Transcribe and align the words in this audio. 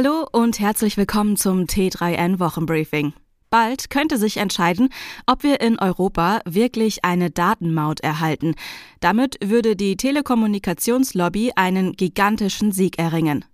Hallo 0.00 0.28
und 0.30 0.60
herzlich 0.60 0.96
willkommen 0.96 1.36
zum 1.36 1.64
T3N 1.64 2.38
Wochenbriefing. 2.38 3.14
Bald 3.50 3.90
könnte 3.90 4.16
sich 4.16 4.36
entscheiden, 4.36 4.90
ob 5.26 5.42
wir 5.42 5.60
in 5.60 5.76
Europa 5.76 6.38
wirklich 6.44 7.04
eine 7.04 7.32
Datenmaut 7.32 7.98
erhalten. 7.98 8.54
Damit 9.00 9.38
würde 9.42 9.74
die 9.74 9.96
Telekommunikationslobby 9.96 11.50
einen 11.56 11.94
gigantischen 11.94 12.70
Sieg 12.70 12.96
erringen. 12.96 13.44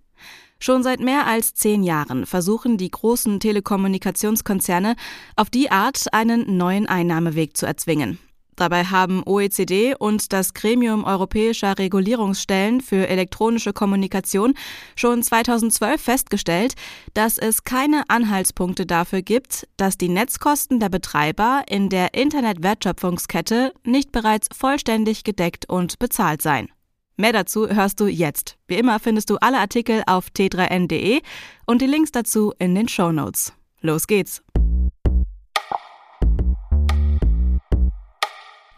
Schon 0.59 0.83
seit 0.83 0.99
mehr 0.99 1.25
als 1.25 1.55
zehn 1.55 1.81
Jahren 1.81 2.27
versuchen 2.27 2.77
die 2.77 2.91
großen 2.91 3.39
Telekommunikationskonzerne 3.39 4.97
auf 5.35 5.49
die 5.49 5.71
Art 5.71 6.13
einen 6.13 6.57
neuen 6.57 6.85
Einnahmeweg 6.85 7.57
zu 7.57 7.65
erzwingen. 7.65 8.19
Dabei 8.55 8.85
haben 8.85 9.23
OECD 9.25 9.95
und 9.97 10.31
das 10.31 10.53
Gremium 10.53 11.03
europäischer 11.03 11.77
Regulierungsstellen 11.77 12.81
für 12.81 13.07
elektronische 13.07 13.73
Kommunikation 13.73 14.53
schon 14.95 15.23
2012 15.23 16.01
festgestellt, 16.01 16.75
dass 17.13 17.37
es 17.37 17.63
keine 17.63 18.03
Anhaltspunkte 18.07 18.85
dafür 18.85 19.21
gibt, 19.21 19.67
dass 19.77 19.97
die 19.97 20.09
Netzkosten 20.09 20.79
der 20.79 20.89
Betreiber 20.89 21.63
in 21.67 21.89
der 21.89 22.13
Internetwertschöpfungskette 22.13 23.73
nicht 23.83 24.11
bereits 24.11 24.47
vollständig 24.55 25.23
gedeckt 25.23 25.69
und 25.69 25.99
bezahlt 25.99 26.41
seien. 26.41 26.69
Mehr 27.17 27.33
dazu 27.33 27.69
hörst 27.69 27.99
du 27.99 28.07
jetzt. 28.07 28.57
Wie 28.67 28.75
immer 28.75 28.99
findest 28.99 29.29
du 29.29 29.37
alle 29.37 29.59
Artikel 29.59 30.03
auf 30.05 30.27
t3n.de 30.27 31.21
und 31.65 31.81
die 31.81 31.87
Links 31.87 32.11
dazu 32.11 32.53
in 32.59 32.75
den 32.75 32.89
Show 32.89 33.11
Notes. 33.11 33.53
Los 33.81 34.07
geht's! 34.07 34.44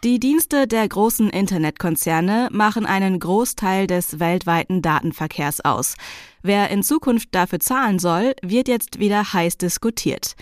Die 0.04 0.20
Dienste 0.20 0.68
der 0.68 0.88
großen 0.88 1.28
Internetkonzerne 1.28 2.50
machen 2.52 2.86
einen 2.86 3.18
Großteil 3.18 3.88
des 3.88 4.20
weltweiten 4.20 4.80
Datenverkehrs 4.80 5.64
aus. 5.64 5.96
Wer 6.40 6.70
in 6.70 6.84
Zukunft 6.84 7.30
dafür 7.32 7.58
zahlen 7.58 7.98
soll, 7.98 8.34
wird 8.40 8.68
jetzt 8.68 9.00
wieder 9.00 9.32
heiß 9.32 9.58
diskutiert. 9.58 10.36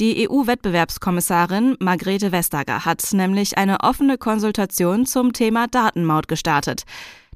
Die 0.00 0.26
EU-Wettbewerbskommissarin 0.26 1.76
Margrethe 1.78 2.32
Vestager 2.32 2.86
hat 2.86 3.06
nämlich 3.12 3.58
eine 3.58 3.80
offene 3.80 4.16
Konsultation 4.16 5.04
zum 5.04 5.34
Thema 5.34 5.66
Datenmaut 5.66 6.26
gestartet. 6.26 6.84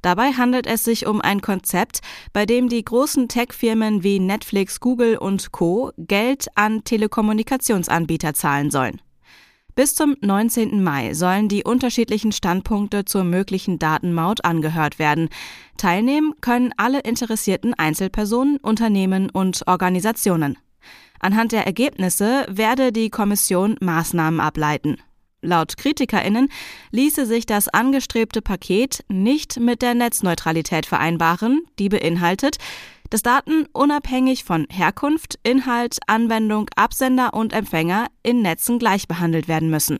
Dabei 0.00 0.32
handelt 0.32 0.66
es 0.66 0.82
sich 0.82 1.06
um 1.06 1.20
ein 1.20 1.42
Konzept, 1.42 2.00
bei 2.32 2.46
dem 2.46 2.70
die 2.70 2.86
großen 2.86 3.28
Tech-Firmen 3.28 4.02
wie 4.02 4.18
Netflix, 4.18 4.80
Google 4.80 5.18
und 5.18 5.52
Co. 5.52 5.92
Geld 5.98 6.46
an 6.54 6.84
Telekommunikationsanbieter 6.84 8.32
zahlen 8.32 8.70
sollen. 8.70 9.02
Bis 9.76 9.94
zum 9.94 10.16
19. 10.22 10.82
Mai 10.82 11.12
sollen 11.12 11.50
die 11.50 11.62
unterschiedlichen 11.62 12.32
Standpunkte 12.32 13.04
zur 13.04 13.24
möglichen 13.24 13.78
Datenmaut 13.78 14.42
angehört 14.42 14.98
werden. 14.98 15.28
Teilnehmen 15.76 16.32
können 16.40 16.72
alle 16.78 17.00
interessierten 17.00 17.74
Einzelpersonen, 17.74 18.56
Unternehmen 18.56 19.28
und 19.28 19.64
Organisationen. 19.66 20.56
Anhand 21.20 21.52
der 21.52 21.66
Ergebnisse 21.66 22.46
werde 22.48 22.90
die 22.90 23.10
Kommission 23.10 23.76
Maßnahmen 23.82 24.40
ableiten. 24.40 24.96
Laut 25.42 25.76
Kritikerinnen 25.76 26.48
ließe 26.90 27.26
sich 27.26 27.44
das 27.44 27.68
angestrebte 27.68 28.40
Paket 28.40 29.04
nicht 29.08 29.60
mit 29.60 29.82
der 29.82 29.92
Netzneutralität 29.92 30.86
vereinbaren, 30.86 31.60
die 31.78 31.90
beinhaltet, 31.90 32.56
dass 33.10 33.22
Daten 33.22 33.66
unabhängig 33.72 34.44
von 34.44 34.66
Herkunft, 34.70 35.38
Inhalt, 35.42 35.98
Anwendung, 36.06 36.68
Absender 36.76 37.34
und 37.34 37.52
Empfänger 37.52 38.08
in 38.22 38.42
Netzen 38.42 38.78
gleich 38.78 39.08
behandelt 39.08 39.48
werden 39.48 39.70
müssen. 39.70 39.98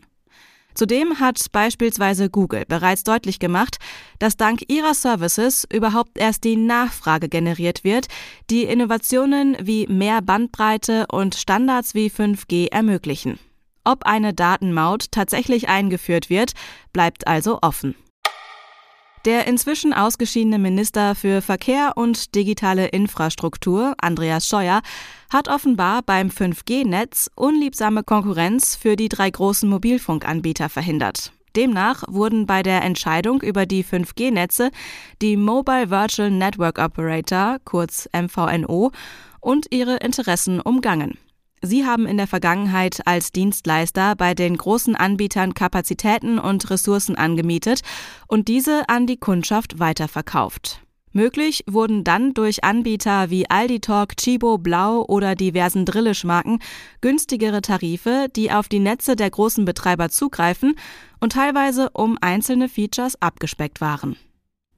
Zudem 0.77 1.21
hat 1.21 1.41
beispielsweise 1.53 2.29
Google 2.29 2.65
bereits 2.69 3.03
deutlich 3.03 3.39
gemacht, 3.39 3.79
dass 4.19 4.37
dank 4.37 4.61
ihrer 4.69 4.93
Services 4.93 5.67
überhaupt 5.73 6.19
erst 6.19 6.45
die 6.45 6.57
Nachfrage 6.57 7.31
generiert 7.31 7.83
wird, 7.83 8.09
die 8.51 8.65
Innovationen 8.65 9.57
wie 9.59 9.87
mehr 9.87 10.21
Bandbreite 10.21 11.07
und 11.11 11.35
Standards 11.35 11.95
wie 11.95 12.11
5G 12.11 12.71
ermöglichen. 12.71 13.39
Ob 13.85 14.05
eine 14.05 14.35
Datenmaut 14.35 15.13
tatsächlich 15.13 15.69
eingeführt 15.69 16.29
wird, 16.29 16.53
bleibt 16.93 17.27
also 17.27 17.61
offen. 17.63 17.95
Der 19.27 19.49
inzwischen 19.49 19.93
ausgeschiedene 19.93 20.57
Minister 20.57 21.17
für 21.17 21.43
Verkehr 21.43 21.95
und 21.97 22.37
digitale 22.37 22.87
Infrastruktur, 22.87 23.95
Andreas 23.99 24.47
Scheuer, 24.47 24.83
hat 25.31 25.49
offenbar 25.49 26.03
beim 26.03 26.29
5G-Netz 26.29 27.29
unliebsame 27.35 28.05
Konkurrenz 28.05 28.77
für 28.77 28.95
die 28.95 29.09
drei 29.09 29.29
großen 29.29 29.69
Mobilfunkanbieter 29.69 30.69
verhindert. 30.69 31.33
Demnach 31.57 32.05
wurden 32.07 32.47
bei 32.47 32.63
der 32.63 32.83
Entscheidung 32.83 33.43
über 33.43 33.67
die 33.67 33.83
5G-Netze 33.83 34.71
die 35.21 35.37
Mobile 35.37 35.91
Virtual 35.91 36.31
Network 36.31 36.79
Operator, 36.79 37.57
kurz 37.65 38.09
MVNO, 38.13 38.93
und 39.41 39.67
ihre 39.71 39.97
Interessen 39.97 40.61
umgangen. 40.61 41.19
Sie 41.63 41.87
haben 41.87 42.07
in 42.07 42.17
der 42.17 42.27
Vergangenheit 42.27 43.01
als 43.07 43.33
Dienstleister 43.33 44.15
bei 44.15 44.35
den 44.35 44.57
großen 44.57 44.95
Anbietern 44.95 45.55
Kapazitäten 45.55 46.39
und 46.39 46.71
Ressourcen 46.71 47.17
angemietet 47.17 47.81
und 48.29 48.49
diese 48.49 48.89
an 48.89 49.07
die 49.07 49.17
Kundschaft 49.17 49.79
weiterverkauft. 49.79 50.83
Möglich 51.17 51.65
wurden 51.67 52.05
dann 52.05 52.35
durch 52.35 52.63
Anbieter 52.63 53.31
wie 53.31 53.49
Aldi 53.49 53.81
Talk, 53.81 54.19
Chibo, 54.19 54.59
Blau 54.59 55.03
oder 55.03 55.35
diversen 55.35 55.87
Drillisch-Marken 55.87 56.59
günstigere 57.01 57.63
Tarife, 57.63 58.27
die 58.37 58.53
auf 58.53 58.69
die 58.69 58.81
Netze 58.81 59.17
der 59.17 59.31
großen 59.31 59.65
Betreiber 59.65 60.11
zugreifen 60.11 60.75
und 61.19 61.33
teilweise 61.33 61.89
um 61.95 62.19
einzelne 62.21 62.69
Features 62.69 63.21
abgespeckt 63.23 63.81
waren. 63.81 64.17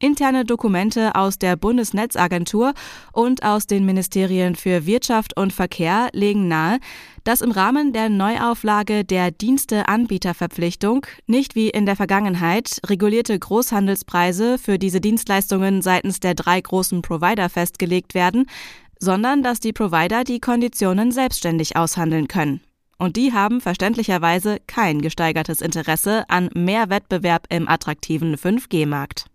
Interne 0.01 0.45
Dokumente 0.45 1.15
aus 1.15 1.39
der 1.39 1.57
Bundesnetzagentur 1.57 2.73
und 3.13 3.43
aus 3.43 3.67
den 3.67 3.85
Ministerien 3.85 4.55
für 4.55 4.87
Wirtschaft 4.87 5.37
und 5.37 5.53
Verkehr 5.53 6.09
legen 6.13 6.49
nahe, 6.49 6.79
dass 7.25 7.41
im 7.41 7.51
Rahmen 7.51 7.93
der 7.93 8.09
Neuauflage 8.09 9.05
der 9.05 9.31
Diensteanbieterverpflichtung 9.31 11.07
nicht 11.27 11.55
wie 11.55 11.69
in 11.69 11.85
der 11.85 11.97
Vergangenheit 11.97 12.81
regulierte 12.87 13.39
Großhandelspreise 13.39 14.59
für 14.59 14.79
diese 14.79 15.01
Dienstleistungen 15.01 15.83
seitens 15.83 16.21
der 16.21 16.35
drei 16.35 16.61
großen 16.61 17.03
Provider 17.03 17.49
festgelegt 17.49 18.15
werden, 18.15 18.47
sondern 19.01 19.43
dass 19.43 19.61
die 19.61 19.73
Provider 19.73 20.25
die 20.25 20.41
Konditionen 20.41 21.13
selbstständig 21.13 21.77
aushandeln 21.77 22.29
können. 22.29 22.61
Und 22.99 23.17
die 23.17 23.33
haben 23.33 23.61
verständlicherweise 23.61 24.59
kein 24.67 25.01
gesteigertes 25.01 25.61
Interesse 25.61 26.25
an 26.29 26.51
mehr 26.55 26.91
Wettbewerb 26.91 27.47
im 27.49 27.69
attraktiven 27.69 28.37
5G-Markt. 28.37 29.27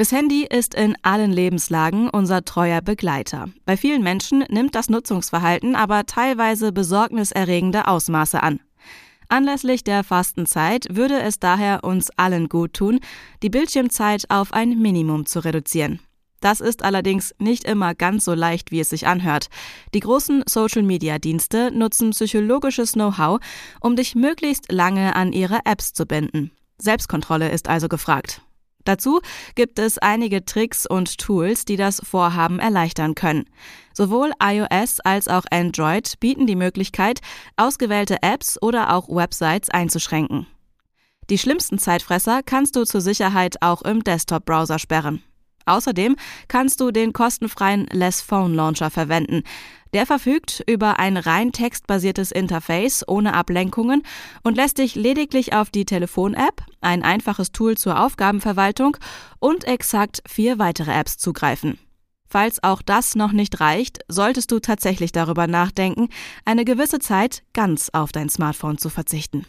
Das 0.00 0.12
Handy 0.12 0.46
ist 0.48 0.74
in 0.74 0.96
allen 1.02 1.30
Lebenslagen 1.30 2.08
unser 2.08 2.42
treuer 2.42 2.80
Begleiter. 2.80 3.50
Bei 3.66 3.76
vielen 3.76 4.02
Menschen 4.02 4.42
nimmt 4.48 4.74
das 4.74 4.88
Nutzungsverhalten 4.88 5.76
aber 5.76 6.06
teilweise 6.06 6.72
besorgniserregende 6.72 7.86
Ausmaße 7.86 8.42
an. 8.42 8.60
Anlässlich 9.28 9.84
der 9.84 10.02
Fastenzeit 10.02 10.86
würde 10.88 11.20
es 11.20 11.38
daher 11.38 11.84
uns 11.84 12.08
allen 12.16 12.48
gut 12.48 12.72
tun, 12.72 13.00
die 13.42 13.50
Bildschirmzeit 13.50 14.24
auf 14.30 14.54
ein 14.54 14.78
Minimum 14.78 15.26
zu 15.26 15.44
reduzieren. 15.44 16.00
Das 16.40 16.62
ist 16.62 16.82
allerdings 16.82 17.34
nicht 17.38 17.64
immer 17.64 17.94
ganz 17.94 18.24
so 18.24 18.32
leicht, 18.32 18.70
wie 18.70 18.80
es 18.80 18.88
sich 18.88 19.06
anhört. 19.06 19.48
Die 19.92 20.00
großen 20.00 20.44
Social-Media-Dienste 20.48 21.72
nutzen 21.72 22.12
psychologisches 22.12 22.92
Know-how, 22.92 23.38
um 23.82 23.96
dich 23.96 24.14
möglichst 24.14 24.72
lange 24.72 25.14
an 25.14 25.34
ihre 25.34 25.58
Apps 25.66 25.92
zu 25.92 26.06
binden. 26.06 26.52
Selbstkontrolle 26.78 27.50
ist 27.50 27.68
also 27.68 27.90
gefragt. 27.90 28.40
Dazu 28.84 29.20
gibt 29.54 29.78
es 29.78 29.98
einige 29.98 30.44
Tricks 30.44 30.86
und 30.86 31.18
Tools, 31.18 31.64
die 31.64 31.76
das 31.76 32.00
Vorhaben 32.04 32.58
erleichtern 32.58 33.14
können. 33.14 33.44
Sowohl 33.92 34.32
iOS 34.42 35.00
als 35.00 35.28
auch 35.28 35.44
Android 35.50 36.18
bieten 36.20 36.46
die 36.46 36.56
Möglichkeit, 36.56 37.20
ausgewählte 37.56 38.22
Apps 38.22 38.60
oder 38.60 38.94
auch 38.94 39.08
Websites 39.08 39.68
einzuschränken. 39.68 40.46
Die 41.28 41.38
schlimmsten 41.38 41.78
Zeitfresser 41.78 42.42
kannst 42.42 42.74
du 42.74 42.84
zur 42.84 43.00
Sicherheit 43.00 43.62
auch 43.62 43.82
im 43.82 44.02
Desktop-Browser 44.02 44.78
sperren. 44.78 45.22
Außerdem 45.70 46.16
kannst 46.48 46.80
du 46.80 46.90
den 46.90 47.12
kostenfreien 47.12 47.86
Less 47.92 48.20
Phone 48.20 48.54
Launcher 48.54 48.90
verwenden. 48.90 49.44
Der 49.92 50.04
verfügt 50.04 50.64
über 50.66 50.98
ein 50.98 51.16
rein 51.16 51.52
textbasiertes 51.52 52.32
Interface 52.32 53.04
ohne 53.06 53.34
Ablenkungen 53.34 54.02
und 54.42 54.56
lässt 54.56 54.78
dich 54.78 54.94
lediglich 54.94 55.52
auf 55.52 55.70
die 55.70 55.84
Telefon-App, 55.84 56.62
ein 56.80 57.02
einfaches 57.02 57.52
Tool 57.52 57.76
zur 57.76 58.00
Aufgabenverwaltung 58.00 58.96
und 59.38 59.64
exakt 59.64 60.22
vier 60.28 60.58
weitere 60.58 60.92
Apps 60.92 61.18
zugreifen. 61.18 61.78
Falls 62.28 62.62
auch 62.62 62.82
das 62.82 63.16
noch 63.16 63.32
nicht 63.32 63.60
reicht, 63.60 64.00
solltest 64.08 64.52
du 64.52 64.60
tatsächlich 64.60 65.10
darüber 65.10 65.48
nachdenken, 65.48 66.08
eine 66.44 66.64
gewisse 66.64 67.00
Zeit 67.00 67.42
ganz 67.52 67.90
auf 67.92 68.12
dein 68.12 68.28
Smartphone 68.28 68.78
zu 68.78 68.88
verzichten. 68.88 69.44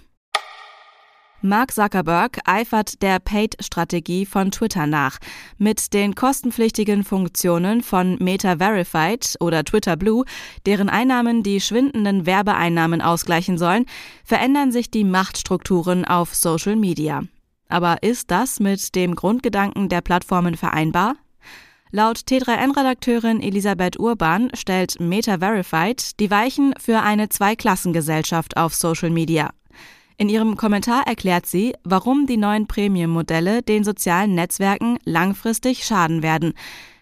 Mark 1.43 1.73
Zuckerberg 1.73 2.39
eifert 2.45 3.01
der 3.01 3.17
Paid-Strategie 3.19 4.27
von 4.27 4.51
Twitter 4.51 4.85
nach. 4.85 5.17
Mit 5.57 5.93
den 5.93 6.13
kostenpflichtigen 6.13 7.03
Funktionen 7.03 7.81
von 7.81 8.17
Meta 8.19 8.57
Verified 8.57 9.37
oder 9.39 9.63
Twitter 9.63 9.97
Blue, 9.97 10.23
deren 10.67 10.87
Einnahmen 10.87 11.41
die 11.41 11.59
schwindenden 11.59 12.27
Werbeeinnahmen 12.27 13.01
ausgleichen 13.01 13.57
sollen, 13.57 13.85
verändern 14.23 14.71
sich 14.71 14.91
die 14.91 15.03
Machtstrukturen 15.03 16.05
auf 16.05 16.35
Social 16.35 16.75
Media. 16.75 17.23
Aber 17.69 18.03
ist 18.03 18.29
das 18.29 18.59
mit 18.59 18.93
dem 18.93 19.15
Grundgedanken 19.15 19.89
der 19.89 20.01
Plattformen 20.01 20.55
vereinbar? 20.55 21.15
Laut 21.89 22.19
T3N-Redakteurin 22.19 23.41
Elisabeth 23.41 23.99
Urban 23.99 24.51
stellt 24.53 24.99
Meta 24.99 25.39
Verified 25.39 26.19
die 26.19 26.29
Weichen 26.29 26.73
für 26.79 27.01
eine 27.01 27.29
Zweiklassengesellschaft 27.29 28.57
auf 28.57 28.75
Social 28.75 29.09
Media. 29.09 29.49
In 30.21 30.29
ihrem 30.29 30.55
Kommentar 30.55 31.07
erklärt 31.07 31.47
sie, 31.47 31.73
warum 31.83 32.27
die 32.27 32.37
neuen 32.37 32.67
Premium-Modelle 32.67 33.63
den 33.63 33.83
sozialen 33.83 34.35
Netzwerken 34.35 34.99
langfristig 35.03 35.83
schaden 35.83 36.21
werden. 36.21 36.53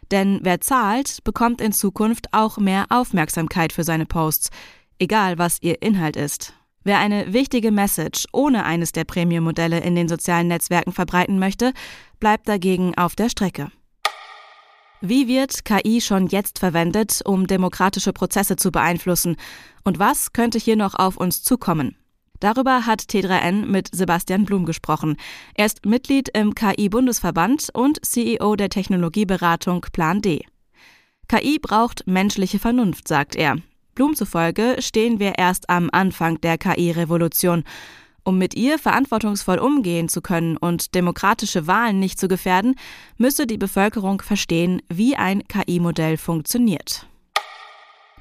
Denn 0.10 0.40
wer 0.42 0.62
zahlt, 0.62 1.22
bekommt 1.26 1.60
in 1.60 1.74
Zukunft 1.74 2.28
auch 2.32 2.60
mehr 2.60 2.86
Aufmerksamkeit 2.88 3.74
für 3.74 3.84
seine 3.84 4.06
Posts, 4.06 4.52
egal 5.00 5.38
was 5.38 5.62
ihr 5.62 5.82
Inhalt 5.82 6.16
ist. 6.16 6.54
Wer 6.86 7.00
eine 7.00 7.34
wichtige 7.34 7.72
Message 7.72 8.26
ohne 8.32 8.64
eines 8.64 8.94
der 8.94 9.04
Premium-Modelle 9.04 9.82
in 9.82 9.96
den 9.96 10.08
sozialen 10.08 10.48
Netzwerken 10.48 10.94
verbreiten 10.94 11.40
möchte, 11.40 11.74
bleibt 12.22 12.48
dagegen 12.48 12.98
auf 12.98 13.18
der 13.18 13.28
Strecke. 13.28 13.70
Wie 15.02 15.28
wird 15.28 15.66
KI 15.66 16.00
schon 16.00 16.28
jetzt 16.28 16.58
verwendet, 16.58 17.20
um 17.26 17.48
demokratische 17.48 18.14
Prozesse 18.14 18.56
zu 18.56 18.72
beeinflussen? 18.72 19.36
Und 19.84 20.00
was 20.00 20.32
könnte 20.32 20.58
hier 20.58 20.78
noch 20.78 20.96
auf 20.96 21.18
uns 21.18 21.44
zukommen? 21.44 21.98
Darüber 22.40 22.86
hat 22.86 23.02
T3N 23.02 23.66
mit 23.66 23.90
Sebastian 23.94 24.46
Blum 24.46 24.66
gesprochen. 24.66 25.18
Er 25.56 25.66
ist 25.66 25.86
Mitglied 25.86 26.30
im 26.30 26.56
KI-Bundesverband 26.56 27.70
und 27.74 28.06
CEO 28.06 28.56
der 28.56 28.70
Technologieberatung 28.70 29.86
Plan 29.92 30.22
D. 30.22 30.46
KI 31.28 31.60
braucht 31.60 32.08
menschliche 32.08 32.60
Vernunft, 32.60 33.08
sagt 33.08 33.36
er. 33.36 33.58
Blum 33.94 34.16
zufolge 34.16 34.78
stehen 34.80 35.20
wir 35.20 35.38
erst 35.38 35.70
am 35.70 35.90
Anfang 35.92 36.40
der 36.42 36.58
KI-Revolution. 36.58 37.64
Um 38.24 38.38
mit 38.38 38.56
ihr 38.56 38.80
verantwortungsvoll 38.80 39.58
umgehen 39.58 40.08
zu 40.08 40.22
können 40.22 40.56
und 40.56 40.96
demokratische 40.96 41.68
Wahlen 41.68 42.00
nicht 42.00 42.20
zu 42.20 42.28
gefährden, 42.28 42.76
müsse 43.18 43.48
die 43.48 43.58
Bevölkerung 43.58 44.22
verstehen, 44.22 44.82
wie 44.88 45.16
ein 45.16 45.44
KI-Modell 45.48 46.18
funktioniert. 46.18 47.08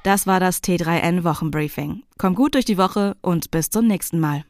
Das 0.03 0.27
war 0.27 0.39
das 0.39 0.63
T3N 0.63 1.23
Wochenbriefing. 1.23 2.03
Komm 2.17 2.35
gut 2.35 2.55
durch 2.55 2.65
die 2.65 2.77
Woche 2.77 3.17
und 3.21 3.51
bis 3.51 3.69
zum 3.69 3.85
nächsten 3.85 4.19
Mal. 4.19 4.45